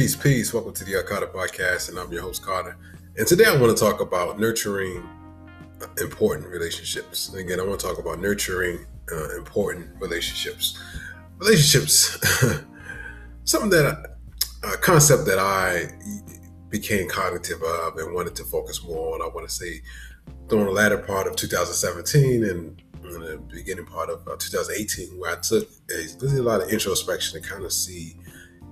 [0.00, 0.54] Peace, peace.
[0.54, 2.74] Welcome to the uh, Podcast, and I'm your host, Carter.
[3.18, 5.06] And today I want to talk about nurturing
[6.00, 7.28] important relationships.
[7.28, 10.82] And again, I want to talk about nurturing uh, important relationships.
[11.36, 12.18] Relationships,
[13.44, 14.16] something that,
[14.62, 15.90] a concept that I
[16.70, 19.20] became cognitive of and wanted to focus more on.
[19.20, 19.82] I want to say
[20.48, 25.32] during the latter part of 2017 and in the beginning part of uh, 2018, where
[25.32, 28.16] I took a, a lot of introspection to kind of see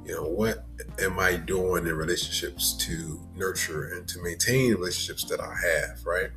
[0.08, 0.64] you know, what
[1.00, 6.30] am I doing in relationships to nurture and to maintain relationships that I have, right?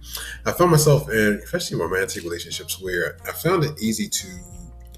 [0.46, 4.28] I found myself in, especially romantic relationships, where I found it easy to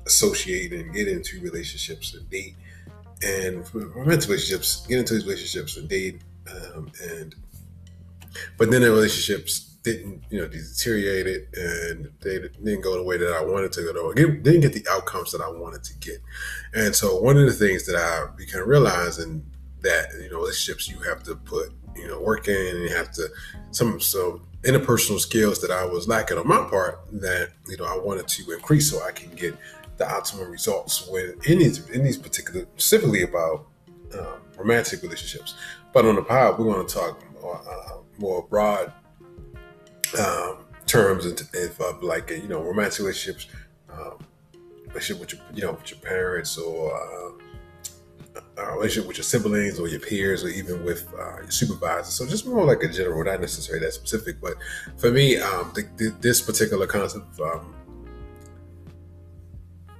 [0.07, 2.55] associate and get into relationships and date.
[3.21, 6.21] And romantic relationships, get into these relationships and date.
[6.49, 7.35] Um, and,
[8.57, 13.33] but then in relationships, didn't you know deteriorated and they didn't go the way that
[13.33, 14.13] I wanted to go.
[14.13, 16.19] Didn't get the outcomes that I wanted to get.
[16.73, 19.45] And so one of the things that I began realizing
[19.81, 23.11] that you know relationships you have to put you know work in and you have
[23.11, 23.27] to
[23.71, 27.97] some some interpersonal skills that I was lacking on my part that you know I
[27.97, 29.55] wanted to increase so I can get
[29.97, 33.67] the optimal results when in these in these particular specifically about
[34.17, 35.55] um, romantic relationships.
[35.91, 38.91] But on the pod, we're going to talk more, uh, more broad
[40.93, 41.39] terms of,
[41.79, 43.47] of like you know romantic relationships,
[43.91, 44.19] um,
[44.87, 47.31] relationship with your you know with your parents or uh,
[48.57, 52.11] a relationship with your siblings or your peers or even with uh, your supervisor.
[52.11, 54.39] So just more like a general, not necessarily that specific.
[54.39, 54.55] But
[54.97, 57.73] for me, um, the, the, this particular concept of um,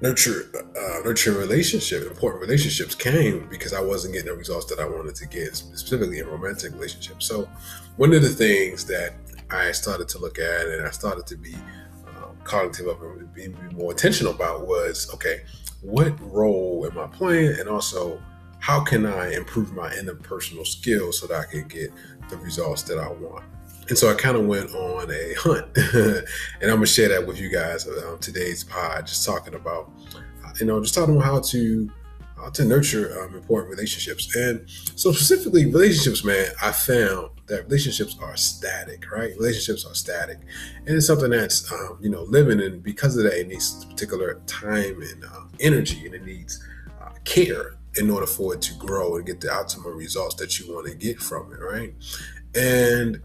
[0.02, 4.86] nurture uh, nurturing relationship, important relationships came because I wasn't getting the results that I
[4.86, 7.26] wanted to get, specifically in romantic relationships.
[7.26, 7.50] So
[7.98, 9.14] one of the things that
[9.54, 11.56] I started to look at and I started to be
[12.08, 15.44] um, cognitive of and be, be more intentional about was okay,
[15.82, 17.60] what role am I playing?
[17.60, 18.22] And also,
[18.60, 21.92] how can I improve my interpersonal skills so that I can get
[22.30, 23.44] the results that I want?
[23.90, 27.40] And so I kind of went on a hunt, and I'm gonna share that with
[27.40, 29.92] you guys on today's pod, just talking about,
[30.60, 31.92] you know, just talking about how to
[32.44, 34.36] uh, to nurture um, important relationships.
[34.36, 39.34] And so specifically relationships, man, I found that relationships are static, right?
[39.38, 40.40] Relationships are static,
[40.86, 44.42] and it's something that's um, you know living, and because of that, it needs particular
[44.48, 46.64] time and uh, energy, and it needs
[47.02, 50.74] uh, care in order for it to grow and get the optimal results that you
[50.74, 51.94] want to get from it, right?
[52.56, 53.22] And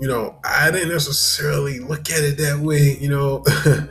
[0.00, 3.44] you know, I didn't necessarily look at it that way, you know.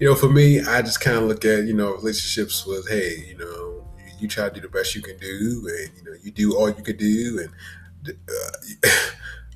[0.00, 3.24] you know, for me, I just kind of look at you know relationships with, hey,
[3.28, 3.77] you know,
[4.20, 6.68] you, try to do the best you can do, and you know, you do all
[6.68, 8.88] you can do, and uh,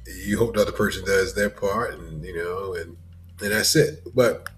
[0.25, 2.97] you hope the other person does their part, and you know, and
[3.41, 4.03] and that's it.
[4.15, 4.49] But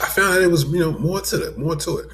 [0.00, 2.06] I found that it was you know more to it, more to it.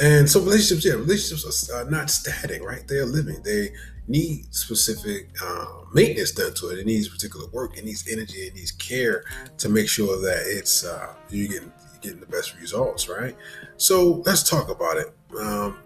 [0.00, 2.86] And so relationships, yeah, relationships are not static, right?
[2.88, 3.42] They're living.
[3.42, 3.70] They
[4.08, 6.78] need specific uh, maintenance done to it.
[6.78, 7.78] It needs particular work.
[7.78, 8.38] It needs energy.
[8.38, 9.24] It needs care
[9.58, 13.36] to make sure that it's uh, you're getting you're getting the best results, right?
[13.76, 15.14] So let's talk about it.
[15.38, 15.78] Um,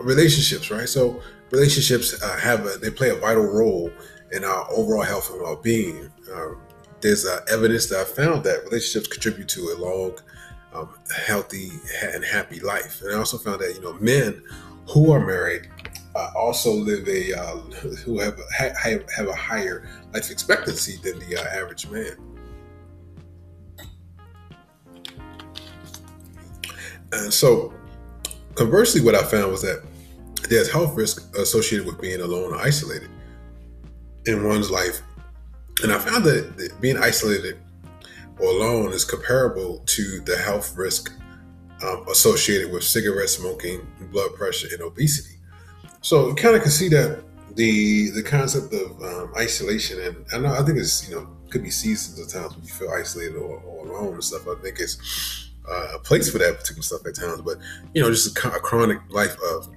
[0.00, 0.88] relationships, right?
[0.88, 3.90] So relationships uh, have a, they play a vital role
[4.32, 6.10] in our overall health and well-being.
[6.32, 6.60] Um,
[7.00, 10.18] there's uh, evidence that I found that relationships contribute to a long,
[10.72, 10.90] um,
[11.26, 11.70] healthy,
[12.02, 13.00] and happy life.
[13.02, 14.42] And I also found that you know men
[14.88, 15.68] who are married
[16.14, 17.56] uh, also live a uh,
[18.04, 22.16] who have a, have a higher life expectancy than the uh, average man.
[27.12, 27.72] And so,
[28.54, 29.82] conversely, what I found was that
[30.50, 33.08] there's health risk associated with being alone or isolated
[34.26, 35.00] in one's life.
[35.82, 37.56] And I found that being isolated
[38.38, 41.12] or alone is comparable to the health risk
[41.82, 45.36] um, associated with cigarette smoking, blood pressure, and obesity.
[46.02, 47.22] So you kind of can see that
[47.54, 51.62] the the concept of um, isolation, and I know I think it's you know could
[51.62, 54.46] be seasons of times when you feel isolated or, or alone and stuff.
[54.48, 57.58] I think it's uh, a place for that particular stuff at times, but
[57.94, 59.68] you know just a, a chronic life of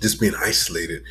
[0.00, 1.02] just being isolated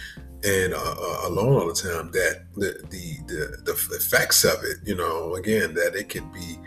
[0.43, 4.77] and uh, uh, alone all the time that the, the, the the effects of it
[4.85, 6.57] you know again that it could be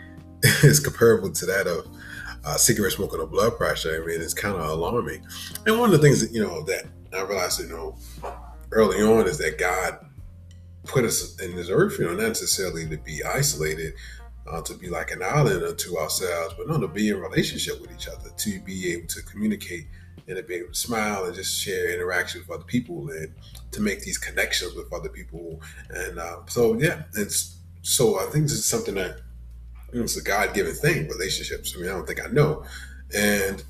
[0.63, 1.87] is comparable to that of
[2.45, 4.01] uh, cigarette smoking or blood pressure.
[4.01, 5.25] I mean it's kind of alarming.
[5.65, 7.95] And one of the things that you know that i realized you know
[8.71, 10.05] early on is that god
[10.85, 13.93] put us in this earth you know not necessarily to be isolated
[14.49, 17.91] uh, to be like an island unto ourselves but no to be in relationship with
[17.93, 19.87] each other to be able to communicate
[20.27, 23.33] and to be able to smile and just share interaction with other people and
[23.71, 25.61] to make these connections with other people.
[25.89, 29.21] And uh, so, yeah, it's so I think this is something that
[29.93, 31.73] you know, it's a God given thing, relationships.
[31.75, 32.65] I mean, I don't think I know.
[33.15, 33.63] And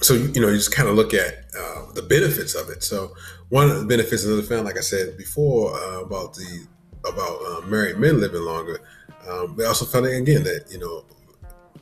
[0.00, 2.82] so you know you just kind of look at uh, the benefits of it.
[2.82, 3.14] So
[3.48, 6.66] one of the benefits of the found, like I said before, uh, about the
[7.04, 8.80] about uh, married men living longer.
[9.28, 11.04] Um, also found again that you know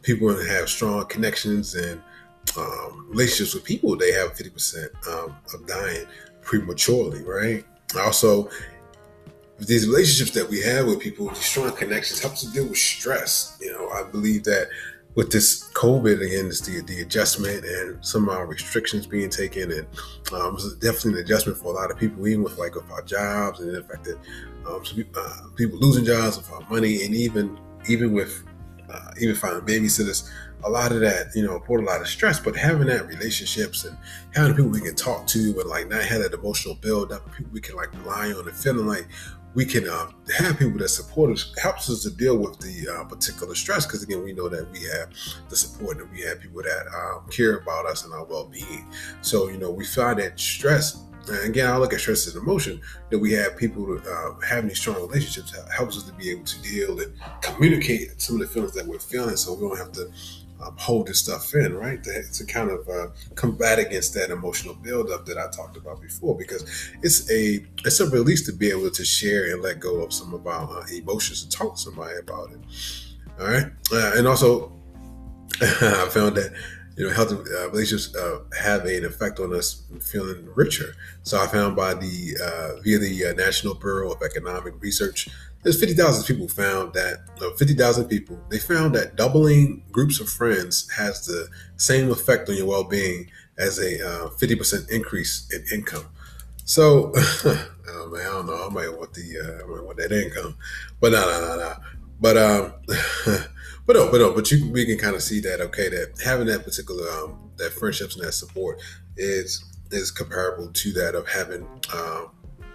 [0.02, 2.00] people have strong connections and
[2.56, 3.96] um, relationships with people.
[3.96, 6.06] They have fifty percent um, of dying
[6.43, 7.64] prematurely, right?
[7.98, 8.48] Also,
[9.58, 13.58] these relationships that we have with people, these strong connections, helps to deal with stress.
[13.60, 14.69] You know, I believe that
[15.14, 19.72] with this COVID again, it's the the adjustment and some of our restrictions being taken,
[19.72, 19.87] and
[20.34, 23.02] um, it's definitely an adjustment for a lot of people, even with like with our
[23.02, 24.19] jobs and the fact that
[24.66, 24.82] um,
[25.16, 27.58] uh, people losing jobs with our money, and even
[27.88, 28.44] even with
[28.92, 30.28] uh, even finding babysitters,
[30.64, 32.40] a lot of that you know put a lot of stress.
[32.40, 33.96] But having that relationships and
[34.34, 37.52] having people we can talk to, and like not have that emotional build up, people
[37.52, 39.06] we can like rely on, and feeling like
[39.56, 43.04] we can um, have people that support us helps us to deal with the uh,
[43.04, 45.08] particular stress because again we know that we have
[45.48, 48.86] the support and we have people that um, care about us and our well-being
[49.22, 52.78] so you know we find that stress and again i look at stress as emotion
[53.10, 56.60] that we have people uh, having these strong relationships helps us to be able to
[56.60, 60.06] deal and communicate some of the feelings that we're feeling so we don't have to
[60.60, 62.02] um, hold this stuff in, right?
[62.04, 66.36] To, to kind of uh, combat against that emotional buildup that I talked about before,
[66.36, 66.62] because
[67.02, 70.32] it's a it's a release to be able to share and let go of some
[70.34, 72.60] of our uh, emotions and talk to somebody about it.
[73.38, 74.72] All right, uh, and also
[75.60, 76.52] I found that
[76.96, 80.94] you know healthy uh, relationships uh, have an effect on us feeling richer.
[81.22, 85.28] So I found by the uh, via the National Bureau of Economic Research
[85.62, 90.88] there's 50,000 people found that, uh, 50,000 people, they found that doubling groups of friends
[90.92, 96.04] has the same effect on your well being as a uh, 50% increase in income.
[96.64, 98.66] So, oh man, I don't know.
[98.66, 100.56] I might want the, uh, I might want that income,
[101.00, 101.76] but no, no, no, no.
[102.20, 102.72] But, um,
[103.86, 106.46] but no, but no, but you, we can kind of see that, okay, that having
[106.46, 108.80] that particular, um, that friendships and that support
[109.16, 112.30] is, is comparable to that of having, um,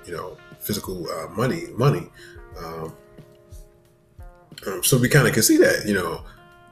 [0.06, 2.10] you know, physical uh, money, money.
[2.58, 2.94] Um,
[4.68, 6.24] um, so we kind of can see that, you know,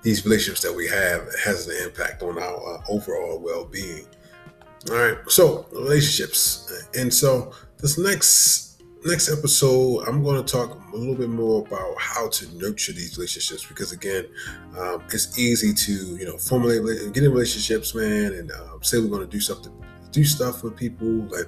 [0.01, 4.05] these relationships that we have has an impact on our uh, overall well-being.
[4.89, 10.95] All right, so relationships, and so this next next episode, I'm going to talk a
[10.95, 14.25] little bit more about how to nurture these relationships because again,
[14.77, 19.07] um, it's easy to you know formulate get in relationships, man, and um, say we're
[19.07, 19.73] going to do something,
[20.11, 21.47] do stuff with people, and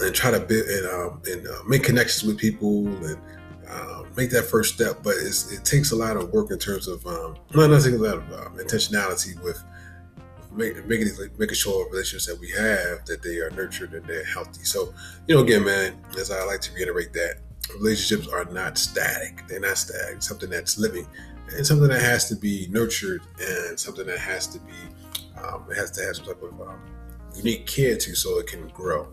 [0.00, 3.16] and try to build and um, and uh, make connections with people and
[3.70, 7.06] um, make that first step, but it takes a lot of work in terms of
[7.06, 9.62] um, not not taking a lot of um, intentionality with
[10.52, 11.08] making making
[11.38, 14.64] making sure relationships that we have that they are nurtured and they're healthy.
[14.64, 14.92] So
[15.28, 17.36] you know, again, man, as I like to reiterate that
[17.78, 20.22] relationships are not static; they're not static.
[20.22, 21.06] something that's living
[21.56, 24.72] and something that has to be nurtured and something that has to be
[25.44, 26.80] um, it has to have some type of um,
[27.36, 29.06] unique care to so it can grow.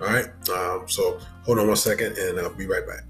[0.00, 0.28] All right.
[0.48, 3.04] Um, so hold on one second, and I'll be right back.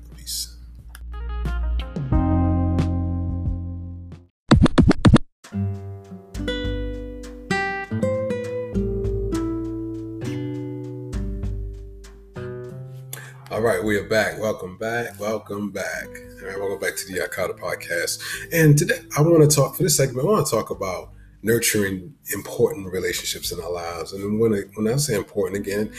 [13.59, 14.39] All right, we are back.
[14.39, 15.19] Welcome back.
[15.19, 16.07] Welcome back.
[16.07, 18.23] All right, welcome back to the Yakata podcast.
[18.53, 20.25] And today, I want to talk for this segment.
[20.25, 21.11] I want to talk about
[21.43, 24.13] nurturing important relationships in our lives.
[24.13, 25.93] And when I, when I say important again,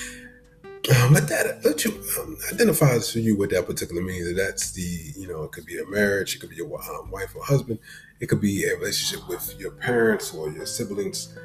[1.03, 4.33] um, let that let you um, identify for you what that particular means.
[4.37, 7.35] That's the you know it could be a marriage, it could be your um, wife
[7.35, 7.79] or husband,
[8.21, 11.37] it could be a relationship with your parents or your siblings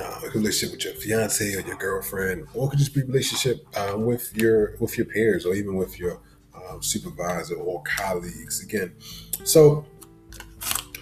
[0.00, 3.66] uh, a relationship with your fiance or your girlfriend, or it could just be relationship
[3.76, 6.20] uh, with your with your peers or even with your
[6.54, 8.62] um, supervisor or colleagues.
[8.62, 8.92] Again,
[9.44, 9.84] so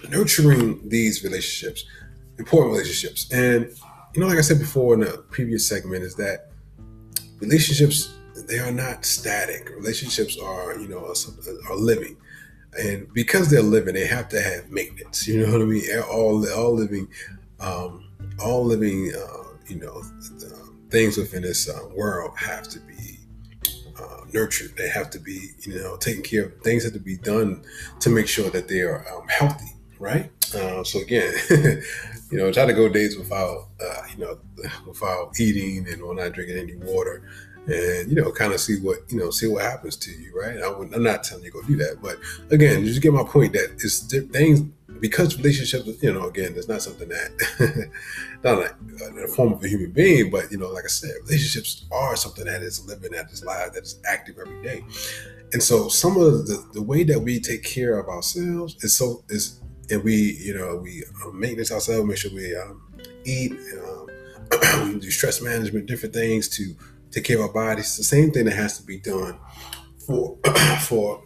[0.09, 1.85] nurturing these relationships,
[2.37, 3.69] important relationships, and
[4.13, 6.51] you know, like I said before in the previous segment, is that
[7.39, 8.13] relationships
[8.47, 9.69] they are not static.
[9.69, 12.17] Relationships are you know are, are living.
[12.79, 15.27] And because they're living, they have to have maintenance.
[15.27, 15.83] You know what I mean?
[16.11, 17.07] All all living
[17.59, 18.02] um,
[18.39, 20.01] all living, uh, you know,
[20.89, 23.19] things within this uh, world have to be
[23.99, 24.75] uh, nurtured.
[24.77, 26.61] They have to be, you know, taken care of.
[26.61, 27.63] Things have to be done
[27.99, 30.31] to make sure that they are um, healthy, right?
[30.55, 31.33] Uh, so again,
[32.31, 34.39] you know, try to go days without, uh, you know,
[34.87, 37.23] without eating and or not drinking any water
[37.67, 40.57] and you know kind of see what you know see what happens to you right
[40.57, 42.17] I am not telling you go do that but
[42.51, 44.01] again just get my point that it's
[44.31, 44.61] things
[45.03, 47.89] because relationships, you know, again, it's not something that
[48.45, 48.73] not like
[49.21, 52.45] a form of a human being, but you know, like I said, relationships are something
[52.45, 54.81] that is living, that is live, that is active every day.
[55.51, 59.25] And so, some of the the way that we take care of ourselves is so
[59.27, 62.81] is, and we, you know, we uh, maintenance ourselves, make sure we um,
[63.25, 63.51] eat,
[63.83, 66.73] um, do stress management, different things to
[67.11, 67.87] take care of our bodies.
[67.87, 69.37] It's the same thing that has to be done
[70.07, 70.37] for
[70.87, 71.21] for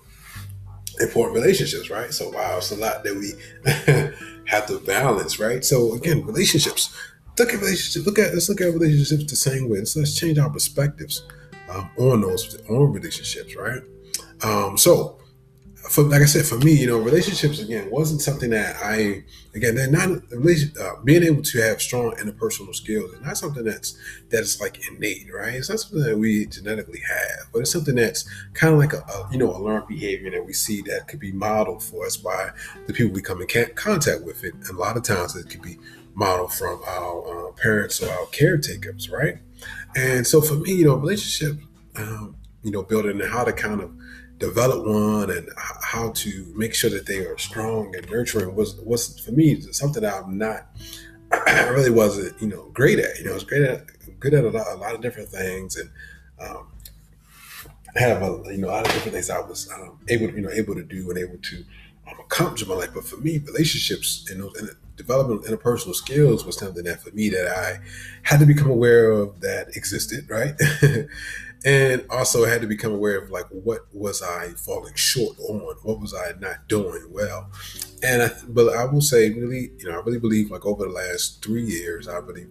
[1.00, 2.14] important relationships, right?
[2.14, 3.34] So wow, it's a lot that we
[4.46, 5.64] have to balance, right?
[5.64, 6.96] So again, relationships.
[7.38, 8.06] Look at relationships.
[8.06, 9.80] Look at let's look at relationships the same way.
[9.80, 11.24] Let's, let's change our perspectives
[11.70, 13.82] um, on those on relationships, right?
[14.42, 15.20] Um, so
[15.90, 19.24] for like I said, for me, you know, relationships again wasn't something that I
[19.56, 23.98] again they're not uh, being able to have strong interpersonal skills is not something that's
[24.30, 25.54] that's like innate, right?
[25.54, 28.98] It's not something that we genetically have, but it's something that's kind of like a,
[28.98, 32.18] a you know a learned behavior that we see that could be modeled for us
[32.18, 32.52] by
[32.86, 34.44] the people we come in contact with.
[34.44, 35.78] It and a lot of times it could be
[36.14, 39.38] modeled from our uh, parents or our caretakers, right?
[39.96, 41.60] And so for me, you know, relationship,
[41.96, 43.92] um, you know, building and how to kind of
[44.38, 49.20] develop one and how to make sure that they are strong and nurturing was was
[49.20, 50.68] for me something that I'm not
[51.32, 53.18] I really wasn't you know great at.
[53.18, 53.86] You know I was great at
[54.20, 55.90] good at a lot, a lot of different things and
[56.40, 56.68] um,
[57.96, 60.42] have a you know a lot of different things I was um, able to you
[60.42, 61.66] know able to do and able to
[62.08, 66.58] um, accomplish in my life but for me relationships and, and developing interpersonal skills was
[66.58, 67.80] something that for me that I
[68.24, 70.56] had to become aware of that existed right?
[71.66, 76.00] And also had to become aware of like what was I falling short on, what
[76.00, 77.50] was I not doing well,
[78.04, 80.92] and I, but I will say really, you know, I really believe like over the
[80.92, 82.46] last three years, I've really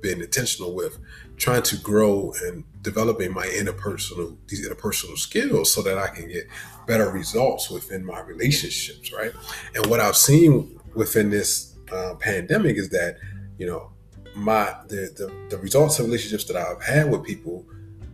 [0.00, 0.98] been intentional with
[1.36, 6.46] trying to grow and developing my interpersonal these interpersonal skills so that I can get
[6.86, 9.32] better results within my relationships, right?
[9.74, 13.18] And what I've seen within this uh, pandemic is that
[13.58, 13.92] you know
[14.34, 17.66] my the, the the results of relationships that I've had with people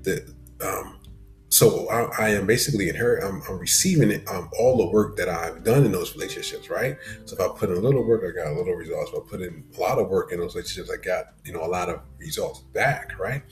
[0.03, 0.29] that
[0.61, 0.99] um,
[1.63, 3.19] so I, I, am basically in her.
[3.19, 6.99] I'm, I'm receiving it, um, all the work that I've done in those relationships, right?
[7.25, 9.13] So if I put in a little work, I got a little results.
[9.13, 11.65] If I put in a lot of work in those relationships, I got you know
[11.65, 13.43] a lot of results back, right?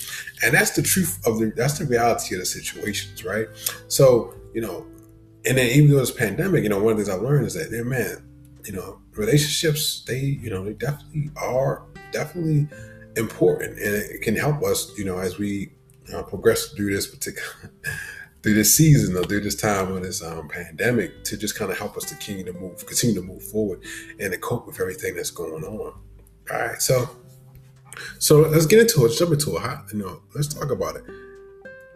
[0.42, 3.46] And that's the truth of the that's the reality of the situations, right?
[3.86, 4.88] So you know,
[5.46, 7.54] and then even though it's pandemic, you know, one of the things I've learned is
[7.54, 8.28] that, man,
[8.64, 12.66] you know, relationships they you know they definitely are definitely
[13.14, 15.70] important, and it can help us, you know, as we
[16.22, 17.48] progress through this particular
[18.42, 21.78] through this season or through this time of this um, pandemic to just kind of
[21.78, 23.82] help us to continue to move, continue to move forward
[24.18, 25.92] and to cope with everything that's going on.
[26.50, 27.08] All right, so
[28.18, 29.02] so let's get into it.
[29.02, 29.92] Let's Jump into it.
[29.92, 31.04] You know, let's talk about it.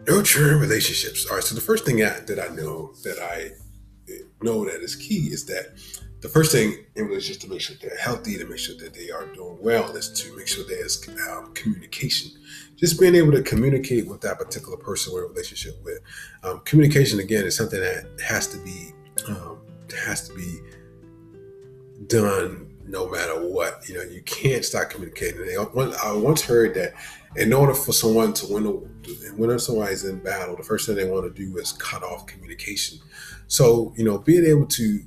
[0.07, 1.25] Nurturing relationships.
[1.25, 1.43] All right.
[1.43, 3.51] So the first thing that, that I know that I
[4.41, 5.73] know that is key is that
[6.25, 9.11] the first thing in just to make sure they're healthy, to make sure that they
[9.11, 12.31] are doing well, is to make sure there's um, communication
[12.77, 15.99] just being able to communicate with that particular person we're in relationship with.
[16.43, 18.91] Um, communication again is something that has to be
[19.27, 19.59] um,
[20.03, 20.61] has to be
[22.07, 23.87] done no matter what.
[23.87, 25.41] You know, you can't stop communicating.
[25.55, 26.93] I once heard that
[27.37, 28.69] in order for someone to win, a,
[29.35, 32.99] when somebody's in battle, the first thing they want to do is cut off communication.
[33.47, 35.01] So, you know, being able to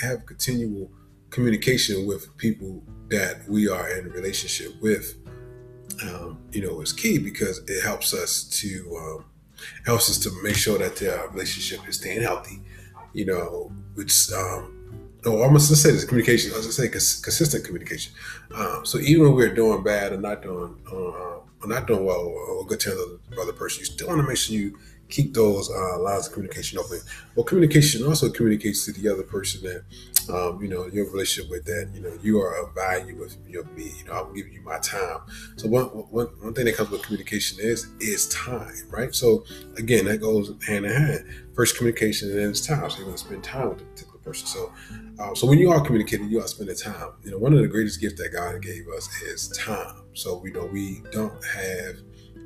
[0.00, 0.90] have continual
[1.30, 5.16] communication with people that we are in a relationship with
[6.02, 9.24] um, you know, is key because it helps us to um,
[9.84, 12.60] helps us to make sure that the relationship is staying healthy.
[13.12, 16.52] You know, which um, oh, I'm gonna say this communication.
[16.52, 18.12] I was gonna say cons- consistent communication.
[18.54, 22.66] Um, so even when we're doing bad or not doing uh, not doing well or
[22.66, 24.78] good terms with the other person, you still want to make sure you
[25.12, 26.98] keep those uh, lines of communication open.
[27.36, 29.84] Well, communication also communicates to the other person that
[30.32, 33.64] um, you know your relationship with that you know you are of value with your
[33.76, 33.92] me.
[33.98, 35.20] You know, I'm giving you my time.
[35.56, 39.14] So one, one one thing that comes with communication is is time, right?
[39.14, 39.44] So
[39.76, 41.24] again, that goes hand in hand.
[41.54, 42.88] First communication and then it's time.
[42.88, 44.46] So you're going to spend time with the particular person.
[44.46, 44.72] So
[45.18, 47.10] uh, so when you are communicating, you are spending time.
[47.22, 50.01] You know, one of the greatest gifts that God gave us is time.
[50.14, 51.96] So we know we don't have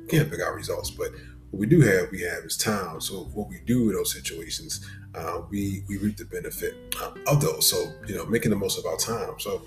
[0.09, 1.11] can't pick out results, but
[1.51, 2.99] what we do have, we have is time.
[3.01, 7.41] So what we do in those situations, uh, we we reap the benefit um, of
[7.41, 7.69] those.
[7.69, 9.39] So you know, making the most of our time.
[9.39, 9.61] So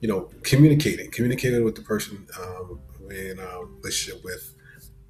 [0.00, 2.80] you know, communicating, communicating with the person um,
[3.10, 4.54] in um, relationship with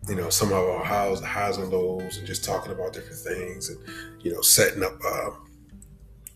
[0.09, 3.69] you know some of our highs, highs and lows, and just talking about different things,
[3.69, 3.79] and
[4.23, 4.99] you know, setting up.
[5.05, 5.31] Uh,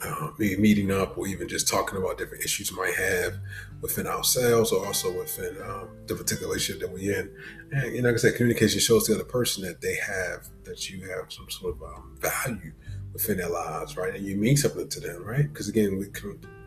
[0.00, 3.34] uh, meeting up or even just talking about different issues we might have
[3.80, 7.34] within ourselves or also within um, the particular relationship that we're in.
[7.72, 10.88] And you know, like I said, communication shows the other person that they have that
[10.88, 12.72] you have some sort of um, value
[13.12, 14.14] within their lives, right?
[14.14, 15.52] And you mean something to them, right?
[15.52, 16.16] Because again, with,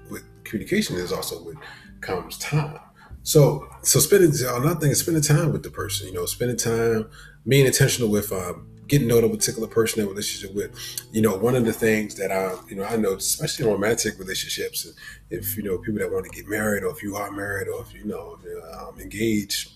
[0.09, 1.57] with communication, is also with
[2.01, 2.79] comes time.
[3.23, 6.07] So, so spending another thing is spending time with the person.
[6.07, 7.09] You know, spending time,
[7.47, 10.71] being intentional with um, getting to know a particular person in relationship with.
[11.13, 14.19] You know, one of the things that I, you know, I know, especially in romantic
[14.19, 14.85] relationships,
[15.29, 17.81] if you know people that want to get married, or if you are married, or
[17.81, 18.37] if you know
[18.77, 19.71] um, engaged,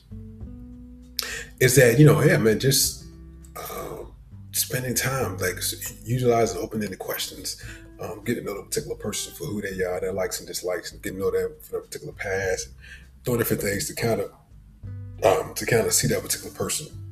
[1.62, 3.06] is that you know, yeah, man, just
[3.56, 4.12] um,
[4.52, 5.60] spending time, like
[6.04, 7.64] utilizing open-ended questions,
[8.02, 10.92] um, getting to know the particular person for who they are, their likes and dislikes,
[10.92, 12.68] and getting to know them for their particular past,
[13.24, 14.32] doing different things to kind of
[15.24, 17.05] um, to kind of see that particular person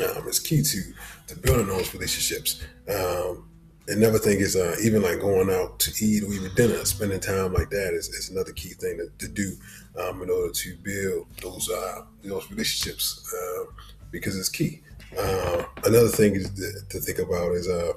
[0.00, 0.82] um, is key to
[1.28, 2.62] to building those relationships.
[2.88, 3.48] Um,
[3.88, 7.52] another thing is uh, even like going out to eat or even dinner, spending time
[7.52, 9.52] like that is, is another key thing to, to do
[10.00, 13.64] um, in order to build those uh, those relationships uh,
[14.10, 14.80] because it's key.
[15.18, 17.92] Uh, another thing is to, to, think about is uh,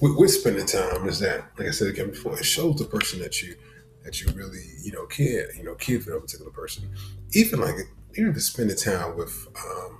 [0.00, 3.18] with, with, spending time is that, like I said again before, it shows the person
[3.20, 3.56] that you
[4.04, 6.88] that you really you know care you know care for that particular person.
[7.32, 7.74] Even like
[8.16, 9.99] even if spending time with um,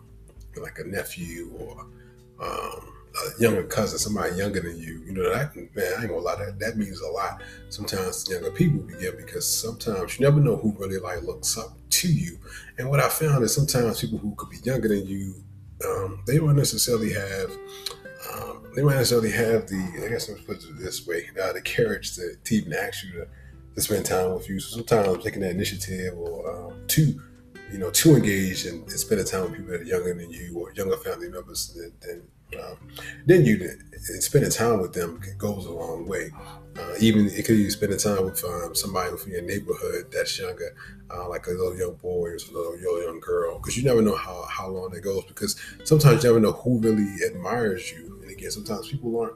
[0.58, 1.86] like a nephew or
[2.40, 6.20] um, a younger cousin, somebody younger than you, you know, that man, I ain't gonna
[6.20, 7.42] lie, that, that means a lot.
[7.68, 12.08] Sometimes younger people begin because sometimes you never know who really like looks up to
[12.08, 12.38] you.
[12.78, 15.34] And what I found is sometimes people who could be younger than you,
[15.84, 17.50] um, they don't necessarily have,
[18.32, 21.62] um, they might necessarily have the, I guess I'm put it this way, uh, the
[21.62, 23.28] courage to, to even ask you to,
[23.74, 24.60] to spend time with you.
[24.60, 27.20] So sometimes taking that initiative or um, to
[27.72, 30.58] you know, to engage and, and spending time with people that are younger than you
[30.58, 32.76] or younger family members than, than, um,
[33.26, 33.56] than you,
[33.92, 36.30] and spending time with them goes a long way.
[36.78, 40.74] Uh, even it could be spending time with um, somebody from your neighborhood that's younger,
[41.12, 44.16] uh, like a little young boy or a little young girl, because you never know
[44.16, 45.24] how, how long it goes.
[45.24, 49.34] Because sometimes you never know who really admires you, and again, sometimes people aren't,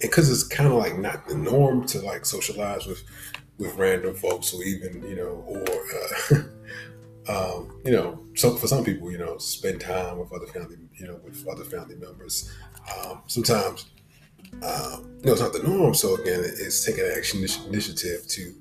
[0.00, 3.02] because it's kind of like not the norm to like socialize with
[3.58, 6.42] with random folks, or even you know, or uh,
[7.28, 11.06] um, you know, so for some people, you know, spend time with other family, you
[11.06, 12.52] know, with other family members.
[12.94, 13.86] Um, sometimes,
[14.62, 15.94] um, you know, it's not the norm.
[15.94, 18.54] So again, it's taking action initiative to,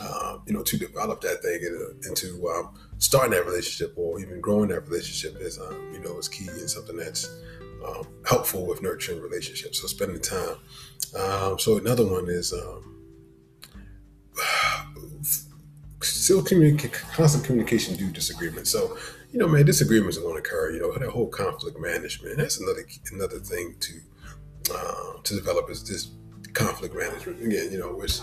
[0.00, 1.60] um, you know, to develop that thing
[2.06, 6.18] and, to um, starting that relationship or even growing that relationship is, um, you know,
[6.18, 7.28] is key and something that's
[7.86, 9.80] um, helpful with nurturing relationships.
[9.80, 10.56] So spending time.
[11.18, 12.95] Um, so another one is um,
[16.26, 18.66] still communicate, constant communication due disagreement.
[18.66, 18.98] So,
[19.30, 20.72] you know, man, disagreements are going to occur.
[20.72, 22.36] You know, that whole conflict management.
[22.36, 23.92] That's another another thing to
[24.74, 26.10] uh, to develop is this
[26.52, 27.40] conflict management.
[27.42, 28.18] Again, you know, which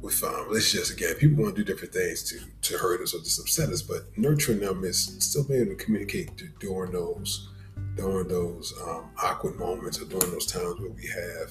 [0.00, 3.18] with um, relationships, again, people want to do different things to to hurt us or
[3.18, 7.50] just upset us, but nurturing them is still being able to communicate during those
[7.96, 11.50] during those um, awkward moments or during those times where we have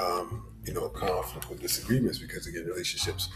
[0.00, 3.28] um, you know conflict or disagreements because again relationships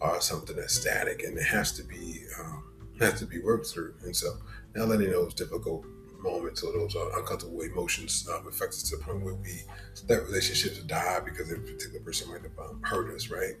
[0.00, 2.64] are something that's static and it has to be um,
[3.00, 3.94] has to be worked through.
[4.02, 4.36] And so
[4.74, 5.84] now letting those difficult
[6.20, 9.62] moments or those uncomfortable emotions um, affect us to the point where we
[10.08, 13.54] let relationships die because a particular person might have um, hurt us, right?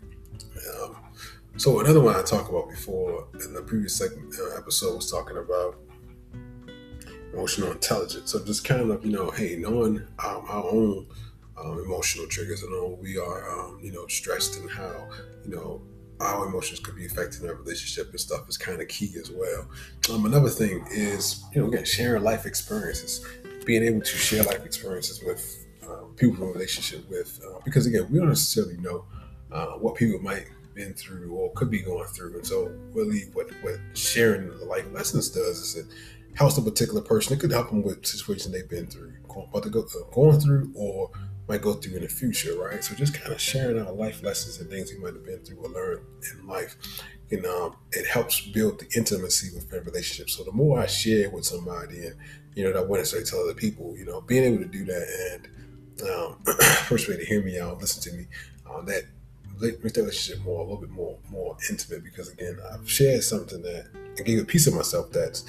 [0.80, 0.96] Um,
[1.56, 5.38] so another one I talked about before in the previous segment, uh, episode was talking
[5.38, 5.78] about
[7.32, 8.32] emotional intelligence.
[8.32, 11.06] So just kind of you know, hey, knowing um, our own
[11.58, 15.08] um, emotional triggers and know we are um, you know stressed and how
[15.44, 15.82] you know
[16.20, 19.68] our emotions could be affecting our relationship and stuff is kind of key as well.
[20.12, 23.24] Um, another thing is, you know, again, sharing life experiences,
[23.64, 27.86] being able to share life experiences with uh, people in a relationship with, uh, because
[27.86, 29.04] again, we don't necessarily know
[29.52, 33.50] uh, what people might been through or could be going through, and so really, what
[33.62, 35.86] what sharing the life lessons does is it
[36.34, 37.32] helps a particular person.
[37.32, 39.14] It could help them with situations they've been through,
[39.50, 41.10] what they're going through, or
[41.48, 42.82] might go through in the future, right?
[42.82, 45.58] So just kind of sharing our life lessons and things we might have been through
[45.58, 46.00] or learned
[46.32, 46.76] in life,
[47.30, 50.36] you know, it helps build the intimacy within relationships.
[50.36, 52.16] So the more I share with somebody and,
[52.54, 54.84] you know, that I want to tell other people, you know, being able to do
[54.84, 55.48] that and
[56.10, 56.38] um,
[56.86, 58.26] first way to hear me out, listen to me,
[58.68, 59.04] uh, that
[59.60, 63.62] make the relationship more, a little bit more, more intimate because again, I've shared something
[63.62, 63.86] that
[64.18, 65.44] I gave a piece of myself that's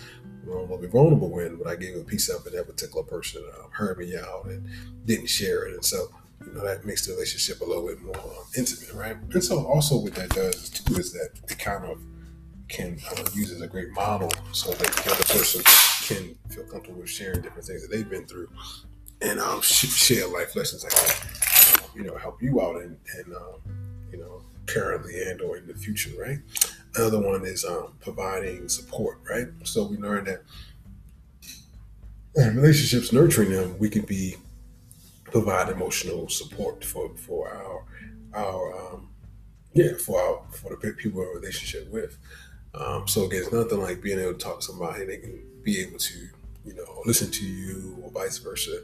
[0.49, 3.43] a little bit vulnerable when, when I gave a piece of it, that particular person
[3.59, 4.67] um, heard me out and
[5.05, 5.73] didn't share it.
[5.73, 6.07] And so,
[6.45, 9.17] you know, that makes the relationship a little bit more um, intimate, right?
[9.33, 11.99] And so, also, what that does too is that it kind of
[12.67, 15.61] can uh, use as a great model so that the other person
[16.03, 18.49] can feel comfortable sharing different things that they've been through
[19.21, 23.35] and um, share life lessons like that um, you know, help you out and, and
[23.35, 23.55] um,
[24.11, 26.39] you know, currently and or in the future, right?
[26.95, 29.47] Another one is um, providing support, right?
[29.63, 30.43] So we learn that
[32.35, 34.35] in relationships, nurturing them, we can be
[35.25, 37.83] provide emotional support for for our
[38.33, 39.09] our um,
[39.73, 42.17] yeah for our for the people we're in a relationship with.
[42.73, 45.41] Um, so again, it's nothing like being able to talk to somebody and they can
[45.63, 46.13] be able to
[46.65, 48.83] you know listen to you or vice versa,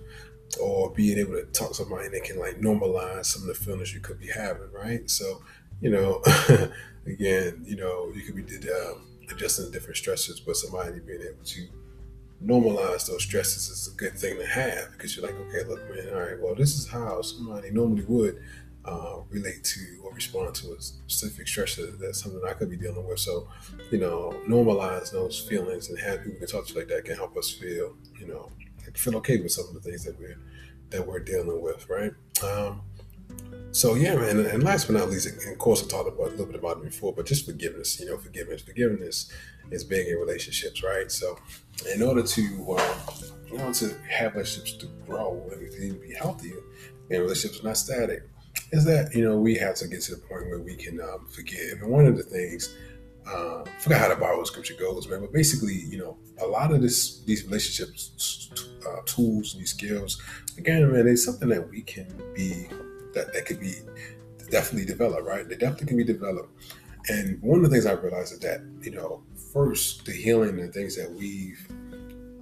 [0.60, 3.54] or being able to talk to somebody and they can like normalize some of the
[3.54, 5.10] feelings you could be having, right?
[5.10, 5.42] So
[5.84, 6.22] you know,
[7.06, 11.68] again, you know, you could be um, adjusting different stresses, but somebody being able to
[12.44, 16.08] normalize those stresses is a good thing to have because you're like, okay, look, man,
[16.14, 18.42] all right, well, this is how somebody normally would
[18.86, 23.06] uh, relate to or respond to a specific stress that's something I could be dealing
[23.06, 23.20] with.
[23.20, 23.50] So,
[23.92, 27.18] you know, normalize those feelings and have people can talk to you like that can
[27.18, 28.50] help us feel, you know,
[28.94, 30.38] feel okay with some of the things that we're
[30.92, 32.14] that we're dealing with, right?
[32.44, 32.84] Um,
[33.74, 34.46] so yeah, man.
[34.46, 36.84] And last but not least, of course, I talked about a little bit about it
[36.84, 38.00] before, but just forgiveness.
[38.00, 38.62] You know, forgiveness.
[38.62, 39.32] Forgiveness
[39.72, 41.12] is big in relationships, right?
[41.12, 41.40] So,
[41.94, 42.42] in order to
[42.78, 42.98] um,
[43.52, 46.54] you know to have relationships to grow and to be healthy,
[47.10, 48.30] and relationships are not static,
[48.72, 51.26] is that you know we have to get to the point where we can um,
[51.28, 51.82] forgive.
[51.82, 52.76] And one of the things.
[53.26, 55.22] Uh, I forgot how the Bible scripture goes, man.
[55.22, 58.52] But basically, you know, a lot of this, these relationships,
[58.86, 60.22] uh, tools, and these skills,
[60.58, 62.68] again, man, it's something that we can be
[63.14, 63.76] that that could be
[64.50, 65.48] definitely developed, right?
[65.48, 66.50] They definitely can be developed.
[67.10, 70.74] And one of the things I realized is that, you know, first the healing and
[70.74, 71.68] things that we've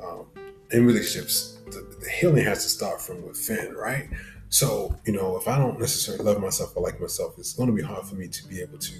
[0.04, 0.26] um,
[0.72, 4.10] in relationships, the, the, healing has to start from within, right?
[4.50, 7.76] So, you know, if I don't necessarily love myself or like myself, it's going to
[7.76, 8.96] be hard for me to be able to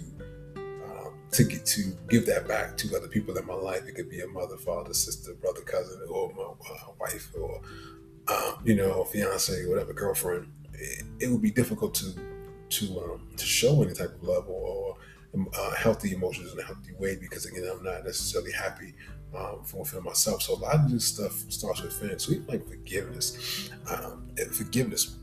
[0.56, 3.88] um, to get to give that back to other people in my life.
[3.88, 7.62] It could be a mother, father, sister, brother, cousin, or my uh, wife, or
[8.28, 10.52] um, you know, fiance, whatever, girlfriend
[10.82, 12.14] it, it would be difficult to
[12.70, 14.98] to um, to show any type of love or
[15.58, 18.94] uh, healthy emotions in a healthy way because again I'm not necessarily happy
[19.38, 20.42] um, for myself.
[20.42, 22.18] So a lot of this stuff starts within.
[22.20, 25.16] So even like forgiveness, um, forgiveness.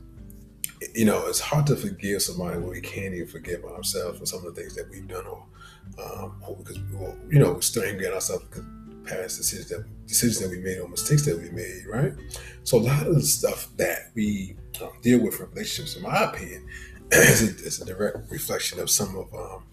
[0.95, 4.45] You know, it's hard to forgive somebody when we can't even forgive ourselves for some
[4.45, 5.45] of the things that we've done, or,
[6.01, 6.77] um, or because
[7.29, 8.63] you know we're still angry at ourselves because
[9.09, 12.13] past decisions that decisions that we made or mistakes that we made, right?
[12.63, 16.23] So a lot of the stuff that we um, deal with in relationships, in my
[16.23, 16.67] opinion,
[17.11, 19.63] is a, is a direct reflection of some of um,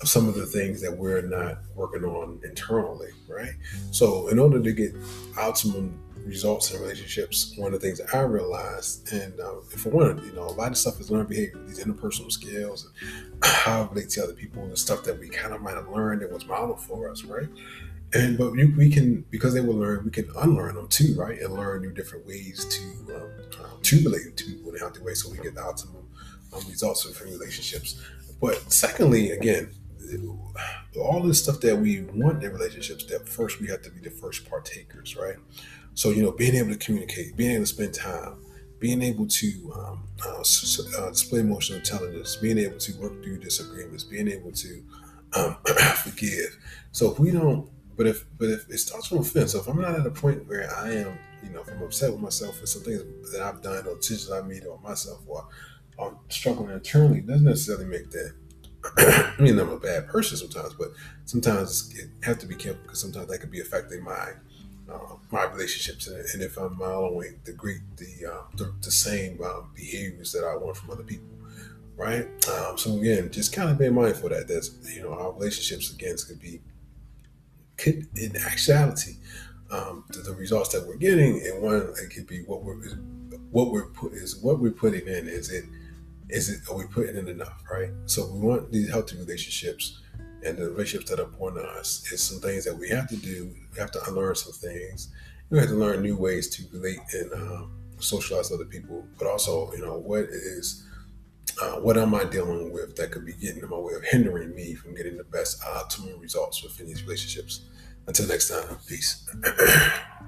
[0.00, 3.54] of some of the things that we're not working on internally, right?
[3.90, 4.94] So in order to get
[5.38, 10.22] optimum results in relationships, one of the things that I realized, and uh, for one,
[10.24, 13.88] you know, a lot of stuff is learned behavior, these interpersonal skills, and how I
[13.88, 16.44] relate to other people, and stuff that we kind of might have learned that was
[16.46, 17.48] modeled for us, right?
[18.16, 21.38] And but you, we can because they will learn we can unlearn them too right?
[21.40, 25.14] And learn new different ways to um, to relate to people in a healthy way
[25.14, 26.08] so we get the optimum
[26.52, 28.00] um, results from relationships.
[28.40, 29.72] But secondly again
[31.00, 34.10] all this stuff that we want in relationships that first we have to be the
[34.10, 35.36] first partakers right?
[35.94, 38.42] So you know being able to communicate being able to spend time
[38.78, 44.04] being able to um, uh, uh, display emotional intelligence being able to work through disagreements
[44.04, 44.82] being able to
[45.34, 45.56] um,
[45.96, 46.56] forgive.
[46.92, 49.80] So if we don't but if but if it starts from offense, so if I'm
[49.80, 52.66] not at a point where I am, you know, if I'm upset with myself for
[52.66, 55.46] some things that I've done or decisions I made on myself or
[55.98, 58.34] I'm struggling internally, doesn't necessarily make that.
[59.38, 60.88] I mean, I'm a bad person sometimes, but
[61.24, 64.32] sometimes it have to be careful because sometimes that could be affecting my
[64.92, 69.70] uh, my relationships, and, if I'm following the great the uh, the, the, same um,
[69.74, 71.26] behaviors that I want from other people,
[71.96, 72.28] right?
[72.48, 76.14] Um, so again, just kind of being mindful that there's you know our relationships again
[76.28, 76.60] could be
[77.76, 79.16] could, in actuality,
[79.70, 82.80] um, the, the, results that we're getting, and one it could be what we're
[83.50, 85.28] what we're put is what we're putting in.
[85.28, 85.64] Is it
[86.28, 87.90] is it are we putting in enough, right?
[88.06, 90.00] So we want these healthy relationships,
[90.44, 93.16] and the relationships that are important to us is some things that we have to
[93.16, 93.52] do.
[93.72, 95.08] We have to unlearn some things.
[95.50, 99.26] We have to learn new ways to relate and um, socialize with other people, but
[99.26, 100.86] also, you know, what is
[101.60, 104.54] uh, what am I dealing with that could be getting in my way of hindering
[104.54, 107.60] me from getting the best optimal results within these relationships?
[108.06, 109.28] Until next time, peace.